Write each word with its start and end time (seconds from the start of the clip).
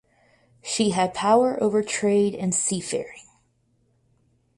She 0.63 0.89
had 0.89 1.13
power 1.13 1.61
over 1.61 1.83
trade 1.83 2.33
and 2.33 2.55
seafaring. 2.55 3.21